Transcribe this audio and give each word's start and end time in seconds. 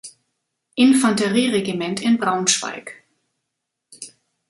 Infanterie-Regiment 0.73 2.01
in 2.01 2.17
Braunschweig. 2.17 3.03